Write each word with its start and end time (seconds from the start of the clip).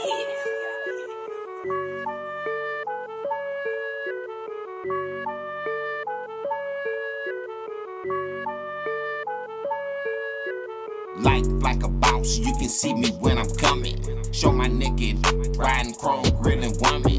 Life 0.00 0.08
like 11.60 11.82
a 11.82 11.88
bounce, 11.88 12.38
you 12.38 12.54
can 12.54 12.70
see 12.70 12.94
me 12.94 13.10
when 13.20 13.36
I'm 13.36 13.50
coming. 13.56 14.00
Show 14.32 14.52
my 14.52 14.68
naked, 14.68 15.18
riding 15.58 15.92
chrome, 15.94 16.24
grilling 16.40 16.74
woman. 16.80 17.09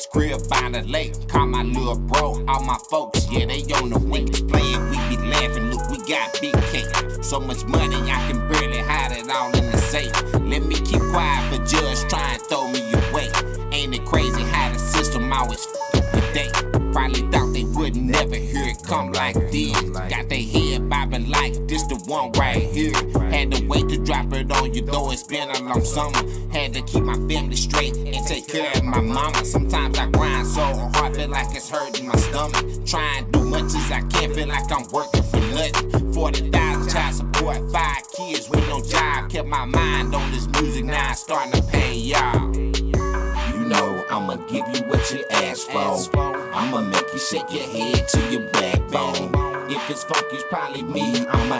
Tags, 0.00 0.06
crib 0.06 0.48
by 0.48 0.68
the 0.70 0.82
lake. 0.88 1.28
Call 1.28 1.46
my 1.46 1.62
little 1.62 1.98
bro, 1.98 2.44
all 2.46 2.62
my 2.62 2.78
folks, 2.90 3.30
yeah, 3.30 3.46
they 3.46 3.62
on 3.74 3.90
the 3.90 3.98
wings. 3.98 4.40
Playing, 4.42 4.90
we 4.90 5.16
be 5.16 5.22
laughing, 5.28 5.70
look, 5.70 5.88
we 5.90 5.98
got 6.06 6.38
big 6.40 6.54
cake. 6.70 7.22
So 7.22 7.40
much 7.40 7.64
money, 7.66 7.96
I 7.96 8.30
can 8.30 8.48
barely 8.48 8.78
hide 8.78 9.12
it 9.12 9.30
all 9.30 9.54
in 9.56 9.70
the 9.70 9.78
safe. 9.78 10.12
Let 10.34 10.62
me 10.62 10.74
keep 10.76 11.00
quiet 11.10 11.54
for 11.54 11.64
judge, 11.64 11.98
try 12.08 12.34
and 12.34 12.42
throw 12.42 12.68
me 12.68 12.80
away. 12.92 13.30
Ain't 13.72 13.94
it 13.94 14.04
crazy 14.04 14.42
how 14.42 14.72
the 14.72 14.78
system 14.78 15.32
always 15.32 15.66
f 15.94 16.12
the 16.12 16.20
day? 16.34 16.50
Probably 16.92 17.20
thought 17.30 17.52
they 17.52 17.64
would 17.64 17.94
never 17.94 18.34
hear 18.34 18.66
it 18.66 18.82
come 18.82 19.12
like 19.12 19.34
this. 19.52 19.80
Got 19.90 20.28
their 20.28 20.42
head 20.42 20.88
bobbing 20.88 21.28
like 21.30 21.54
this 21.68 21.84
the 21.86 21.96
one 22.06 22.32
right 22.32 22.62
here. 22.62 22.92
Had 23.30 23.52
to 23.52 23.66
wait 23.66 23.88
drop 24.04 24.32
it 24.32 24.50
on 24.52 24.72
you, 24.74 24.82
though 24.82 25.10
it's 25.10 25.22
been 25.22 25.50
a 25.50 25.62
long 25.62 25.84
summer. 25.84 26.18
Had 26.50 26.74
to 26.74 26.82
keep 26.82 27.02
my 27.02 27.16
family 27.28 27.56
straight 27.56 27.96
and 27.96 28.26
take 28.26 28.48
care 28.48 28.70
of 28.74 28.84
my 28.84 29.00
mama. 29.00 29.44
Sometimes 29.44 29.98
I 29.98 30.06
grind 30.10 30.46
so 30.46 30.62
hard, 30.94 31.16
feel 31.16 31.28
like 31.28 31.54
it's 31.54 31.68
hurting 31.68 32.08
my 32.08 32.16
stomach. 32.16 32.86
Try 32.86 33.24
do 33.30 33.44
much 33.44 33.74
as 33.74 33.90
I 33.90 34.00
can, 34.08 34.34
feel 34.34 34.48
like 34.48 34.70
I'm 34.70 34.86
working 34.88 35.22
for 35.22 35.40
nothing. 35.40 36.12
40,000 36.12 36.90
child 36.90 37.14
support, 37.14 37.58
five 37.72 38.02
kids 38.16 38.48
with 38.48 38.66
no 38.68 38.82
job. 38.82 39.30
Kept 39.30 39.48
my 39.48 39.64
mind 39.64 40.14
on 40.14 40.30
this 40.32 40.46
music, 40.48 40.84
now 40.84 41.10
it's 41.10 41.20
starting 41.20 41.52
to 41.52 41.62
pay 41.68 41.94
y'all. 41.94 42.54
You 42.56 43.64
know 43.66 44.04
I'ma 44.10 44.36
give 44.48 44.66
you 44.74 44.82
what 44.88 45.10
you 45.12 45.24
ask 45.30 45.68
for. 45.68 46.08
I'ma 46.52 46.80
make 46.82 47.12
you 47.12 47.18
shake 47.18 47.52
your 47.52 47.68
head 47.68 48.08
to 48.08 48.30
your 48.30 48.42
backbone. 48.50 49.50
If 49.70 49.88
it's 49.88 50.04
funky, 50.04 50.36
it's 50.36 50.44
probably 50.50 50.82
me. 50.82 51.26
I'm 51.28 51.52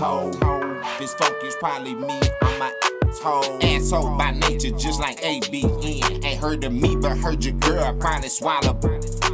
it's 0.00 1.14
funky, 1.14 1.46
it's 1.46 1.56
probably 1.56 1.94
me. 1.94 2.20
I'm 2.42 2.62
a 2.62 2.72
asshole. 3.08 3.64
Asshole 3.64 4.16
by 4.16 4.30
nature, 4.30 4.70
just 4.70 5.00
like 5.00 5.20
ABN. 5.22 6.24
Ain't 6.24 6.40
heard 6.40 6.62
of 6.62 6.72
me, 6.72 6.94
but 6.94 7.18
heard 7.18 7.44
your 7.44 7.54
girl 7.54 7.92
probably 7.94 8.28
swallow. 8.28 8.78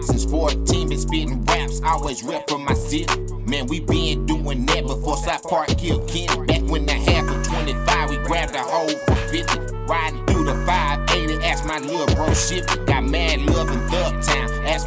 Since 0.00 0.24
14, 0.24 0.88
been 0.88 0.98
spitting 0.98 1.44
raps, 1.44 1.82
always 1.84 2.22
rep 2.22 2.48
for 2.48 2.58
my 2.58 2.72
city. 2.72 3.06
Man, 3.46 3.66
we 3.66 3.80
been 3.80 4.24
doing 4.24 4.64
that 4.66 4.86
before 4.86 5.18
South 5.18 5.42
Park 5.42 5.68
killed 5.76 6.08
Kenny. 6.08 6.46
Back 6.46 6.62
when 6.62 6.86
the 6.86 6.94
half 6.94 7.28
of 7.28 7.46
25, 7.46 8.10
we 8.10 8.16
grabbed 8.18 8.54
a 8.54 8.60
hoe 8.60 8.88
for 8.88 9.16
50. 9.16 9.58
Riding 9.86 10.24
through 10.24 10.44
the 10.44 10.54
580, 10.64 11.44
ask 11.44 11.66
my 11.66 11.78
little 11.78 12.06
bro 12.14 12.28
Shippy. 12.28 12.86
Got 12.86 13.04
mad 13.04 13.42
love 13.42 13.68
Thugtown, 13.68 13.94
ask 13.94 14.03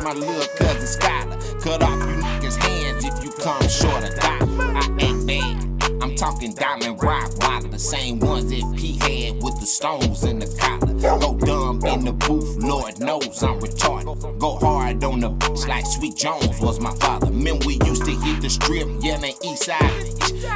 my 0.08 0.14
little 0.14 0.48
cousin 0.56 1.02
Skyler. 1.02 1.62
Cut 1.62 1.84
off 1.84 2.00
you 2.00 2.16
niggas' 2.24 2.56
hands 2.56 3.04
if 3.04 3.22
you 3.22 3.30
come 3.44 3.62
short 3.68 4.04
of 4.06 4.16
die. 4.16 4.40
I 4.40 4.96
ain't 5.02 5.28
bad. 5.28 6.02
I'm 6.02 6.16
talking 6.16 6.54
Diamond 6.54 7.04
Rock, 7.04 7.38
Wilder, 7.40 7.68
the 7.68 7.80
same 7.80 8.20
ones 8.20 8.50
that 8.50 8.76
P 8.78 8.98
had 9.00 9.44
with 9.44 9.60
the 9.60 9.66
stones 9.66 10.24
in 10.24 10.40
the 10.40 10.48
collar. 10.62 11.20
Go 11.20 11.36
dumb 11.36 11.86
in 11.86 12.06
the 12.06 12.14
booth, 12.14 12.56
Lord 12.64 12.98
knows 13.00 13.44
I'm 13.44 13.60
retarded. 13.60 14.40
Go 14.40 14.56
hard 14.56 15.04
on 15.04 15.20
the 15.20 15.30
bitch 15.30 15.68
like 15.68 15.86
Sweet 15.86 16.16
Jones 16.16 16.58
was 16.62 16.80
my 16.80 16.96
father. 16.96 17.30
Men, 17.30 17.60
we 17.66 17.78
used 17.86 18.06
to 18.06 18.12
hit 18.12 18.42
the 18.42 18.50
strip, 18.50 18.88
yelling 19.02 19.36
East 19.44 19.64
Side. 19.64 20.08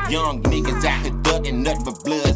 Young 0.10 0.42
niggas 0.44 0.86
out 0.86 1.02
here 1.02 1.12
thugging, 1.24 1.64
nothing 1.64 1.84
but 1.84 2.02
bloods 2.06 2.31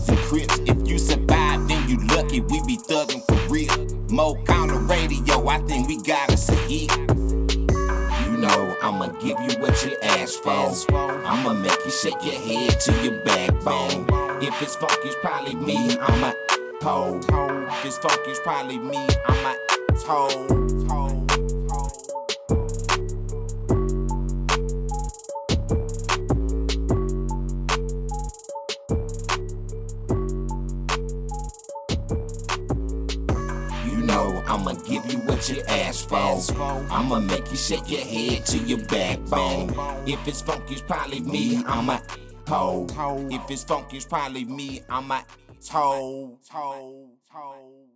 Mo 4.65 4.71
counter 4.71 4.85
radio, 4.85 5.47
I 5.47 5.59
think 5.59 5.87
we 5.87 6.01
got 6.01 6.31
us 6.31 6.49
a 6.49 6.55
hit. 6.55 6.91
You 6.97 8.37
know 8.37 8.75
I'ma 8.81 9.07
give 9.19 9.37
you 9.39 9.59
what 9.59 9.83
you 9.85 9.95
ask 10.01 10.41
for. 10.41 10.73
I'ma 10.91 11.53
make 11.53 11.77
you 11.85 11.91
shake 11.91 12.23
your 12.23 12.39
head 12.39 12.79
to 12.81 12.91
your 13.03 13.19
backbone. 13.23 14.07
If 14.41 14.59
it's 14.61 14.75
funky, 14.75 15.09
it's 15.09 15.15
probably 15.21 15.55
me. 15.55 15.97
I'm 15.99 16.23
a 16.23 16.35
hoe. 16.81 17.19
If 17.69 17.85
it's 17.85 17.97
funky, 17.99 18.31
it's 18.31 18.39
probably 18.39 18.79
me. 18.79 19.07
I'm 19.27 19.45
a 19.45 19.55
hoe. 19.99 21.04
I'ma 34.67 34.79
give 34.81 35.05
you 35.11 35.19
what 35.19 35.47
you 35.47 35.61
ask 35.67 36.09
for. 36.09 36.41
I'ma 36.91 37.19
make 37.19 37.51
you 37.51 37.55
shake 37.55 37.87
your 37.87 38.01
head 38.01 38.47
to 38.47 38.57
your 38.57 38.79
backbone. 38.79 39.69
If 40.07 40.27
it's 40.27 40.41
funky, 40.41 40.73
it's 40.73 40.81
probably 40.81 41.19
me. 41.19 41.63
I'm 41.67 41.87
a 41.87 42.01
hoe. 42.47 42.87
If 43.29 43.51
it's 43.51 43.63
funky, 43.63 43.97
it's 43.97 44.07
probably 44.07 44.43
me. 44.45 44.81
I'm 44.89 45.11
a 45.11 45.23
toe. 45.63 46.39
toe, 46.49 47.11
toe. 47.31 47.94